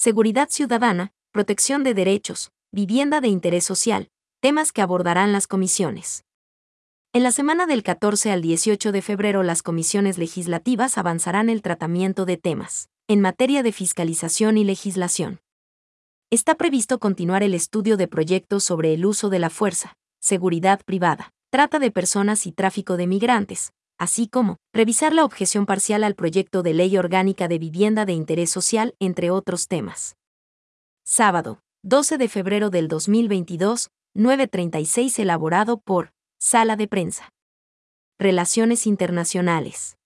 seguridad 0.00 0.48
ciudadana, 0.48 1.12
protección 1.30 1.84
de 1.84 1.92
derechos, 1.92 2.52
vivienda 2.72 3.20
de 3.20 3.28
interés 3.28 3.64
social, 3.64 4.08
temas 4.40 4.72
que 4.72 4.80
abordarán 4.80 5.30
las 5.30 5.46
comisiones. 5.46 6.24
En 7.12 7.22
la 7.22 7.32
semana 7.32 7.66
del 7.66 7.82
14 7.82 8.32
al 8.32 8.40
18 8.40 8.92
de 8.92 9.02
febrero 9.02 9.42
las 9.42 9.62
comisiones 9.62 10.16
legislativas 10.16 10.96
avanzarán 10.96 11.50
el 11.50 11.60
tratamiento 11.60 12.24
de 12.24 12.38
temas 12.38 12.88
en 13.08 13.20
materia 13.20 13.62
de 13.62 13.72
fiscalización 13.72 14.56
y 14.56 14.64
legislación. 14.64 15.40
Está 16.30 16.54
previsto 16.54 16.98
continuar 16.98 17.42
el 17.42 17.52
estudio 17.52 17.98
de 17.98 18.08
proyectos 18.08 18.64
sobre 18.64 18.94
el 18.94 19.04
uso 19.04 19.28
de 19.28 19.38
la 19.38 19.50
fuerza, 19.50 19.98
seguridad 20.18 20.80
privada, 20.82 21.34
trata 21.50 21.78
de 21.78 21.90
personas 21.90 22.46
y 22.46 22.52
tráfico 22.52 22.96
de 22.96 23.06
migrantes, 23.06 23.74
así 24.00 24.28
como 24.28 24.56
revisar 24.72 25.12
la 25.12 25.26
objeción 25.26 25.66
parcial 25.66 26.04
al 26.04 26.14
proyecto 26.14 26.62
de 26.62 26.72
ley 26.72 26.96
orgánica 26.96 27.48
de 27.48 27.58
vivienda 27.58 28.06
de 28.06 28.14
interés 28.14 28.50
social, 28.50 28.94
entre 28.98 29.30
otros 29.30 29.68
temas. 29.68 30.16
Sábado, 31.04 31.60
12 31.82 32.16
de 32.16 32.28
febrero 32.28 32.70
del 32.70 32.88
2022, 32.88 33.90
9.36 34.16 35.18
elaborado 35.18 35.80
por 35.80 36.12
Sala 36.40 36.76
de 36.76 36.88
Prensa. 36.88 37.28
Relaciones 38.18 38.86
Internacionales. 38.86 39.98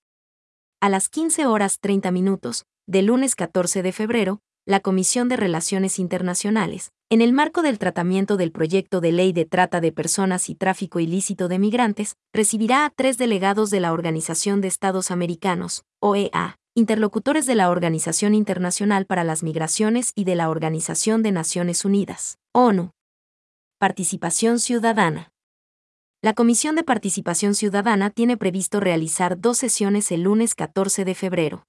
A 0.80 0.88
las 0.88 1.08
15 1.08 1.46
horas 1.46 1.78
30 1.78 2.10
minutos, 2.10 2.64
del 2.88 3.06
lunes 3.06 3.36
14 3.36 3.82
de 3.84 3.92
febrero, 3.92 4.40
la 4.66 4.80
Comisión 4.80 5.28
de 5.28 5.36
Relaciones 5.36 5.98
Internacionales, 5.98 6.90
en 7.10 7.20
el 7.20 7.34
marco 7.34 7.60
del 7.60 7.78
tratamiento 7.78 8.38
del 8.38 8.50
proyecto 8.50 9.02
de 9.02 9.12
ley 9.12 9.34
de 9.34 9.44
trata 9.44 9.82
de 9.82 9.92
personas 9.92 10.48
y 10.48 10.54
tráfico 10.54 11.00
ilícito 11.00 11.48
de 11.48 11.58
migrantes, 11.58 12.16
recibirá 12.32 12.86
a 12.86 12.90
tres 12.90 13.18
delegados 13.18 13.68
de 13.68 13.80
la 13.80 13.92
Organización 13.92 14.62
de 14.62 14.68
Estados 14.68 15.10
Americanos, 15.10 15.84
OEA, 16.00 16.56
interlocutores 16.74 17.44
de 17.44 17.56
la 17.56 17.68
Organización 17.68 18.34
Internacional 18.34 19.04
para 19.04 19.22
las 19.22 19.42
Migraciones 19.42 20.12
y 20.14 20.24
de 20.24 20.34
la 20.34 20.48
Organización 20.48 21.22
de 21.22 21.32
Naciones 21.32 21.84
Unidas, 21.84 22.38
ONU. 22.52 22.90
Participación 23.78 24.60
Ciudadana. 24.60 25.30
La 26.22 26.32
Comisión 26.32 26.74
de 26.74 26.84
Participación 26.84 27.54
Ciudadana 27.54 28.08
tiene 28.08 28.38
previsto 28.38 28.80
realizar 28.80 29.38
dos 29.38 29.58
sesiones 29.58 30.10
el 30.10 30.22
lunes 30.22 30.54
14 30.54 31.04
de 31.04 31.14
febrero. 31.14 31.66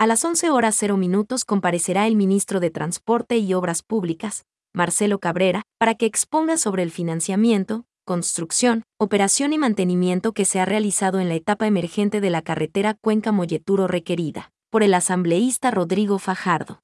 A 0.00 0.06
las 0.06 0.24
11 0.24 0.50
horas 0.50 0.76
0 0.78 0.96
minutos 0.96 1.44
comparecerá 1.44 2.06
el 2.06 2.14
ministro 2.14 2.60
de 2.60 2.70
Transporte 2.70 3.38
y 3.38 3.52
Obras 3.52 3.82
Públicas, 3.82 4.44
Marcelo 4.72 5.18
Cabrera, 5.18 5.62
para 5.76 5.96
que 5.96 6.06
exponga 6.06 6.56
sobre 6.56 6.84
el 6.84 6.92
financiamiento, 6.92 7.84
construcción, 8.04 8.84
operación 8.96 9.52
y 9.52 9.58
mantenimiento 9.58 10.32
que 10.32 10.44
se 10.44 10.60
ha 10.60 10.64
realizado 10.64 11.18
en 11.18 11.28
la 11.28 11.34
etapa 11.34 11.66
emergente 11.66 12.20
de 12.20 12.30
la 12.30 12.42
carretera 12.42 12.94
Cuenca 12.94 13.32
Molleturo 13.32 13.88
requerida, 13.88 14.52
por 14.70 14.84
el 14.84 14.94
asambleísta 14.94 15.72
Rodrigo 15.72 16.20
Fajardo. 16.20 16.80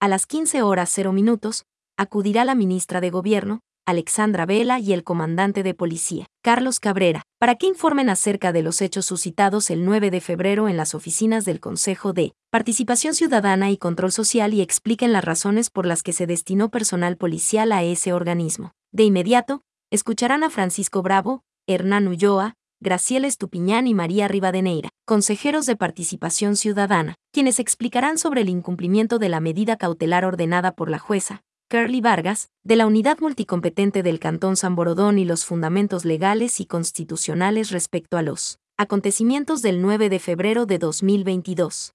A 0.00 0.08
las 0.08 0.26
15 0.26 0.62
horas 0.62 0.90
0 0.92 1.12
minutos, 1.12 1.64
acudirá 1.96 2.44
la 2.44 2.56
ministra 2.56 3.00
de 3.00 3.10
Gobierno, 3.10 3.60
Alexandra 3.86 4.46
Vela 4.46 4.80
y 4.80 4.92
el 4.92 5.04
comandante 5.04 5.62
de 5.62 5.72
policía, 5.72 6.26
Carlos 6.42 6.80
Cabrera, 6.80 7.22
para 7.38 7.54
que 7.54 7.68
informen 7.68 8.10
acerca 8.10 8.52
de 8.52 8.62
los 8.62 8.82
hechos 8.82 9.06
suscitados 9.06 9.70
el 9.70 9.84
9 9.84 10.10
de 10.10 10.20
febrero 10.20 10.68
en 10.68 10.76
las 10.76 10.96
oficinas 10.96 11.44
del 11.44 11.60
Consejo 11.60 12.12
de 12.12 12.32
Participación 12.50 13.14
Ciudadana 13.14 13.70
y 13.70 13.76
Control 13.76 14.10
Social 14.10 14.54
y 14.54 14.60
expliquen 14.60 15.12
las 15.12 15.24
razones 15.24 15.70
por 15.70 15.86
las 15.86 16.02
que 16.02 16.12
se 16.12 16.26
destinó 16.26 16.68
personal 16.68 17.16
policial 17.16 17.70
a 17.70 17.84
ese 17.84 18.12
organismo. 18.12 18.72
De 18.92 19.04
inmediato, 19.04 19.62
escucharán 19.92 20.42
a 20.42 20.50
Francisco 20.50 21.02
Bravo, 21.02 21.44
Hernán 21.68 22.08
Ulloa, 22.08 22.54
Graciela 22.80 23.28
Estupiñán 23.28 23.86
y 23.86 23.94
María 23.94 24.26
Rivadeneira, 24.26 24.88
consejeros 25.06 25.64
de 25.64 25.76
Participación 25.76 26.56
Ciudadana, 26.56 27.14
quienes 27.32 27.60
explicarán 27.60 28.18
sobre 28.18 28.40
el 28.40 28.48
incumplimiento 28.48 29.18
de 29.20 29.28
la 29.28 29.40
medida 29.40 29.76
cautelar 29.76 30.24
ordenada 30.24 30.72
por 30.72 30.90
la 30.90 30.98
jueza, 30.98 31.42
Curly 31.68 32.00
Vargas, 32.00 32.50
de 32.62 32.76
la 32.76 32.86
Unidad 32.86 33.18
Multicompetente 33.18 34.04
del 34.04 34.20
Cantón 34.20 34.54
San 34.56 34.76
Borodón 34.76 35.18
y 35.18 35.24
los 35.24 35.44
fundamentos 35.44 36.04
legales 36.04 36.60
y 36.60 36.66
constitucionales 36.66 37.72
respecto 37.72 38.16
a 38.16 38.22
los 38.22 38.60
acontecimientos 38.78 39.62
del 39.62 39.82
9 39.82 40.08
de 40.08 40.20
febrero 40.20 40.66
de 40.66 40.78
2022. 40.78 41.92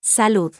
Salud. 0.00 0.54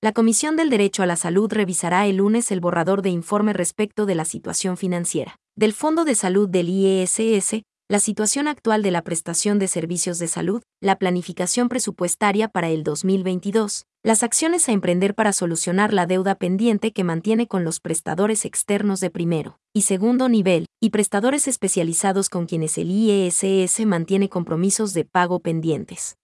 La 0.00 0.12
Comisión 0.12 0.54
del 0.54 0.70
Derecho 0.70 1.02
a 1.02 1.06
la 1.06 1.16
Salud 1.16 1.52
revisará 1.52 2.06
el 2.06 2.18
lunes 2.18 2.52
el 2.52 2.60
borrador 2.60 3.02
de 3.02 3.10
informe 3.10 3.52
respecto 3.52 4.06
de 4.06 4.14
la 4.14 4.24
situación 4.24 4.76
financiera 4.76 5.34
del 5.56 5.72
Fondo 5.72 6.04
de 6.04 6.14
Salud 6.14 6.48
del 6.48 6.68
IESS, 6.68 7.62
la 7.94 8.00
situación 8.00 8.48
actual 8.48 8.82
de 8.82 8.90
la 8.90 9.02
prestación 9.02 9.60
de 9.60 9.68
servicios 9.68 10.18
de 10.18 10.26
salud, 10.26 10.64
la 10.80 10.98
planificación 10.98 11.68
presupuestaria 11.68 12.48
para 12.48 12.68
el 12.68 12.82
2022, 12.82 13.86
las 14.02 14.24
acciones 14.24 14.68
a 14.68 14.72
emprender 14.72 15.14
para 15.14 15.32
solucionar 15.32 15.92
la 15.94 16.06
deuda 16.06 16.34
pendiente 16.34 16.92
que 16.92 17.04
mantiene 17.04 17.46
con 17.46 17.62
los 17.62 17.78
prestadores 17.78 18.46
externos 18.46 18.98
de 18.98 19.10
primero 19.10 19.60
y 19.72 19.82
segundo 19.82 20.28
nivel, 20.28 20.66
y 20.80 20.90
prestadores 20.90 21.46
especializados 21.46 22.30
con 22.30 22.46
quienes 22.46 22.78
el 22.78 22.90
IESS 22.90 23.86
mantiene 23.86 24.28
compromisos 24.28 24.92
de 24.92 25.04
pago 25.04 25.38
pendientes. 25.38 26.16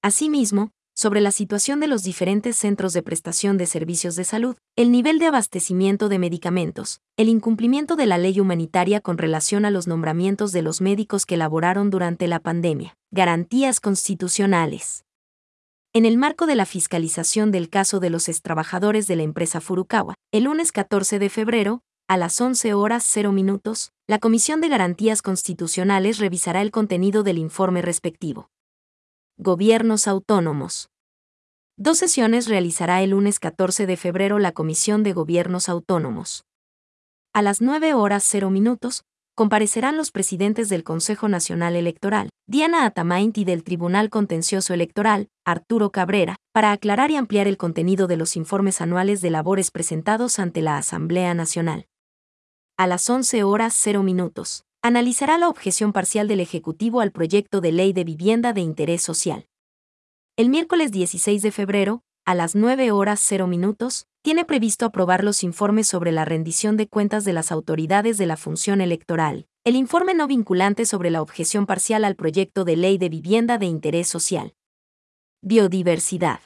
Asimismo, 0.00 0.70
sobre 0.94 1.20
la 1.20 1.30
situación 1.30 1.80
de 1.80 1.86
los 1.86 2.02
diferentes 2.02 2.56
centros 2.56 2.92
de 2.92 3.02
prestación 3.02 3.56
de 3.56 3.66
servicios 3.66 4.16
de 4.16 4.24
salud, 4.24 4.56
el 4.76 4.90
nivel 4.90 5.18
de 5.18 5.26
abastecimiento 5.26 6.08
de 6.08 6.18
medicamentos, 6.18 7.00
el 7.16 7.28
incumplimiento 7.28 7.96
de 7.96 8.06
la 8.06 8.18
ley 8.18 8.40
humanitaria 8.40 9.00
con 9.00 9.18
relación 9.18 9.64
a 9.64 9.70
los 9.70 9.86
nombramientos 9.86 10.52
de 10.52 10.62
los 10.62 10.80
médicos 10.80 11.26
que 11.26 11.36
laboraron 11.36 11.90
durante 11.90 12.28
la 12.28 12.40
pandemia, 12.40 12.96
garantías 13.10 13.80
constitucionales. 13.80 15.04
En 15.92 16.04
el 16.06 16.18
marco 16.18 16.46
de 16.46 16.54
la 16.54 16.66
fiscalización 16.66 17.50
del 17.50 17.68
caso 17.68 17.98
de 17.98 18.10
los 18.10 18.28
extrabajadores 18.28 19.06
de 19.08 19.16
la 19.16 19.24
empresa 19.24 19.60
Furukawa, 19.60 20.14
el 20.30 20.44
lunes 20.44 20.70
14 20.70 21.18
de 21.18 21.28
febrero, 21.28 21.82
a 22.06 22.16
las 22.16 22.40
11 22.40 22.74
horas 22.74 23.04
0 23.06 23.32
minutos, 23.32 23.92
la 24.06 24.18
Comisión 24.18 24.60
de 24.60 24.68
Garantías 24.68 25.22
Constitucionales 25.22 26.18
revisará 26.18 26.60
el 26.60 26.70
contenido 26.70 27.22
del 27.22 27.38
informe 27.38 27.82
respectivo. 27.82 28.50
Gobiernos 29.42 30.06
autónomos. 30.06 30.90
Dos 31.78 31.96
sesiones 31.96 32.46
realizará 32.46 33.02
el 33.02 33.12
lunes 33.12 33.40
14 33.40 33.86
de 33.86 33.96
febrero 33.96 34.38
la 34.38 34.52
Comisión 34.52 35.02
de 35.02 35.14
Gobiernos 35.14 35.70
Autónomos. 35.70 36.44
A 37.32 37.40
las 37.40 37.62
9 37.62 37.94
horas 37.94 38.22
0 38.28 38.50
minutos, 38.50 39.02
comparecerán 39.34 39.96
los 39.96 40.10
presidentes 40.10 40.68
del 40.68 40.84
Consejo 40.84 41.26
Nacional 41.30 41.74
Electoral, 41.74 42.28
Diana 42.46 42.84
Atamaint 42.84 43.38
y 43.38 43.46
del 43.46 43.64
Tribunal 43.64 44.10
Contencioso 44.10 44.74
Electoral, 44.74 45.28
Arturo 45.46 45.88
Cabrera, 45.88 46.36
para 46.52 46.72
aclarar 46.72 47.10
y 47.10 47.16
ampliar 47.16 47.46
el 47.46 47.56
contenido 47.56 48.08
de 48.08 48.18
los 48.18 48.36
informes 48.36 48.82
anuales 48.82 49.22
de 49.22 49.30
labores 49.30 49.70
presentados 49.70 50.38
ante 50.38 50.60
la 50.60 50.76
Asamblea 50.76 51.32
Nacional. 51.32 51.86
A 52.76 52.86
las 52.86 53.08
11 53.08 53.42
horas 53.44 53.72
0 53.74 54.02
minutos, 54.02 54.64
analizará 54.82 55.36
la 55.36 55.48
objeción 55.48 55.92
parcial 55.92 56.26
del 56.26 56.40
Ejecutivo 56.40 57.00
al 57.00 57.12
proyecto 57.12 57.60
de 57.60 57.72
ley 57.72 57.92
de 57.92 58.04
vivienda 58.04 58.52
de 58.52 58.62
interés 58.62 59.02
social. 59.02 59.46
El 60.36 60.48
miércoles 60.48 60.90
16 60.90 61.42
de 61.42 61.52
febrero, 61.52 62.02
a 62.24 62.34
las 62.34 62.54
9 62.54 62.90
horas 62.90 63.20
0 63.20 63.46
minutos, 63.46 64.06
tiene 64.22 64.44
previsto 64.44 64.86
aprobar 64.86 65.22
los 65.22 65.42
informes 65.42 65.86
sobre 65.86 66.12
la 66.12 66.24
rendición 66.24 66.76
de 66.76 66.88
cuentas 66.88 67.24
de 67.24 67.32
las 67.32 67.52
autoridades 67.52 68.16
de 68.16 68.26
la 68.26 68.36
función 68.36 68.80
electoral, 68.80 69.46
el 69.64 69.76
informe 69.76 70.14
no 70.14 70.26
vinculante 70.26 70.86
sobre 70.86 71.10
la 71.10 71.20
objeción 71.20 71.66
parcial 71.66 72.04
al 72.04 72.16
proyecto 72.16 72.64
de 72.64 72.76
ley 72.76 72.96
de 72.96 73.08
vivienda 73.10 73.58
de 73.58 73.66
interés 73.66 74.08
social. 74.08 74.54
Biodiversidad. 75.42 76.40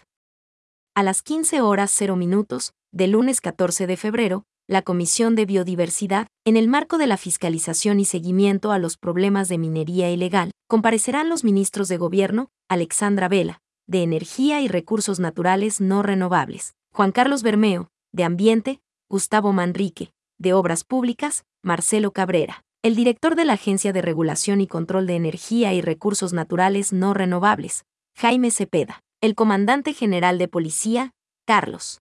A 0.97 1.03
las 1.03 1.22
15 1.22 1.61
horas 1.61 1.93
0 1.95 2.16
minutos, 2.16 2.75
del 2.93 3.12
lunes 3.12 3.41
14 3.41 3.87
de 3.87 3.97
febrero, 3.97 4.45
la 4.66 4.82
Comisión 4.82 5.34
de 5.34 5.44
Biodiversidad, 5.44 6.26
en 6.47 6.56
el 6.56 6.69
marco 6.69 6.97
de 6.97 7.06
la 7.06 7.19
fiscalización 7.19 8.00
y 8.00 8.06
seguimiento 8.06 8.72
a 8.72 8.78
los 8.78 8.97
problemas 8.97 9.48
de 9.48 9.58
minería 9.58 10.10
ilegal, 10.10 10.52
comparecerán 10.69 11.28
los 11.28 11.44
ministros 11.44 11.88
de 11.88 11.98
Gobierno, 11.98 12.48
Alexandra 12.69 13.28
Vela, 13.28 13.58
de 13.86 14.03
Energía 14.03 14.62
y 14.62 14.69
Recursos 14.69 15.20
Naturales 15.20 15.82
No 15.82 16.03
Renovables, 16.03 16.74
Juan 16.94 17.12
Carlos 17.12 17.42
Bermeo, 17.42 17.89
de 18.12 18.24
Ambiente, 18.24 18.80
Gustavo 19.10 19.53
Manrique, 19.53 20.12
de 20.39 20.54
Obras 20.54 20.84
Públicas, 20.84 21.44
Marcelo 21.62 22.12
Cabrera, 22.12 22.62
el 22.83 22.97
director 22.97 23.34
de 23.34 23.44
la 23.44 23.54
Agencia 23.54 23.92
de 23.92 24.00
Regulación 24.00 24.62
y 24.62 24.66
Control 24.66 25.06
de 25.06 25.16
Energía 25.16 25.74
y 25.74 25.83
Recursos 25.83 26.33
Naturales 26.33 26.92
No 26.92 27.12
Renovables, 27.12 27.84
Jaime 28.16 28.50
Cepeda, 28.50 29.03
el 29.21 29.34
comandante 29.34 29.92
general 29.92 30.39
de 30.39 30.48
Policía, 30.48 31.10
Carlos 31.47 32.00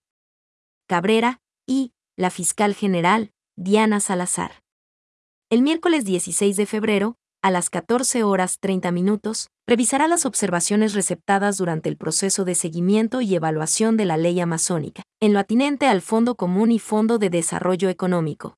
Cabrera, 0.87 1.39
y, 1.65 1.92
la 2.15 2.29
fiscal 2.29 2.75
general, 2.75 3.31
Diana 3.57 3.99
Salazar. 3.99 4.61
El 5.49 5.63
miércoles 5.63 6.05
16 6.05 6.55
de 6.57 6.65
febrero, 6.67 7.15
a 7.41 7.49
las 7.49 7.69
14 7.69 8.23
horas 8.23 8.59
30 8.59 8.91
minutos, 8.91 9.47
revisará 9.67 10.07
las 10.07 10.25
observaciones 10.25 10.93
receptadas 10.93 11.57
durante 11.57 11.89
el 11.89 11.97
proceso 11.97 12.45
de 12.45 12.53
seguimiento 12.53 13.21
y 13.21 13.33
evaluación 13.33 13.97
de 13.97 14.05
la 14.05 14.17
ley 14.17 14.39
amazónica, 14.39 15.03
en 15.19 15.33
lo 15.33 15.39
atinente 15.39 15.87
al 15.87 16.01
Fondo 16.01 16.35
Común 16.35 16.71
y 16.71 16.79
Fondo 16.79 17.17
de 17.17 17.29
Desarrollo 17.29 17.89
Económico. 17.89 18.55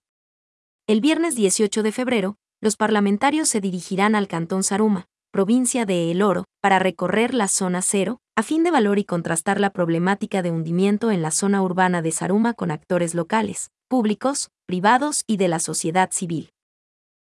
El 0.87 0.99
viernes 0.99 1.35
18 1.35 1.81
de 1.81 1.91
febrero, 1.91 2.35
los 2.61 2.75
parlamentarios 2.75 3.47
se 3.47 3.61
dirigirán 3.61 4.15
al 4.15 4.27
Cantón 4.27 4.63
Saruma, 4.63 5.05
provincia 5.31 5.85
de 5.85 6.11
El 6.11 6.21
Oro, 6.21 6.43
para 6.61 6.79
recorrer 6.79 7.33
la 7.33 7.47
zona 7.47 7.81
cero, 7.81 8.19
a 8.37 8.43
fin 8.43 8.63
de 8.63 8.71
valor 8.71 8.99
y 8.99 9.05
contrastar 9.05 9.61
la 9.61 9.69
problemática 9.69 10.41
de 10.41 10.51
hundimiento 10.51 11.09
en 11.09 11.21
la 11.21 11.31
zona 11.31 11.61
urbana 11.61 12.01
de 12.01 12.11
Saruma 12.11 12.53
con 12.53 12.69
actores 12.69 13.15
locales, 13.15 13.71
públicos, 13.87 14.49
privados 14.65 15.23
y 15.25 15.37
de 15.37 15.47
la 15.47 15.59
sociedad 15.59 16.09
civil. 16.11 16.54